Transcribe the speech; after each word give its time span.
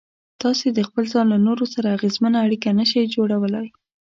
تاسې 0.41 0.67
د 0.71 0.79
خپل 0.87 1.03
ځان 1.13 1.25
له 1.33 1.37
نورو 1.47 1.65
سره 1.73 1.95
اغېزمنه 1.97 2.37
اړيکه 2.45 2.69
نشئ 2.79 3.03
جوړولای. 3.15 3.67